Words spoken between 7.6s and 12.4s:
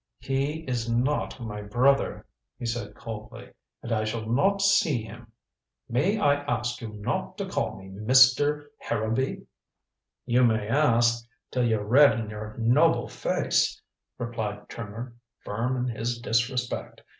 me Mr. Harrowby?" "You may ask till you're red in